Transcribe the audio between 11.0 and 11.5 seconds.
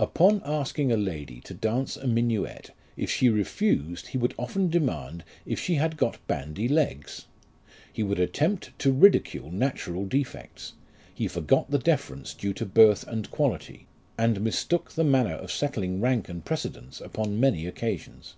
he